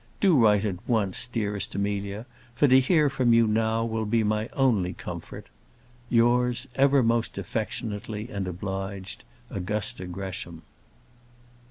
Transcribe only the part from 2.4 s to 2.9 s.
for to